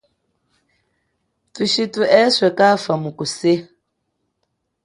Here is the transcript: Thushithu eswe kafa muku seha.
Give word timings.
Thushithu 1.53 2.01
eswe 2.21 2.49
kafa 2.57 2.93
muku 3.03 3.25
seha. 3.35 3.67